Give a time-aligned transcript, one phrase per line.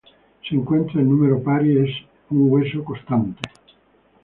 [0.49, 1.95] Se encuentra en número par y es
[2.31, 3.39] un hueso constante.